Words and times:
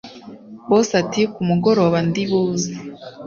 boss 0.69 0.89
ati”kumugoroba 1.01 1.97
ndibuze 2.07 2.71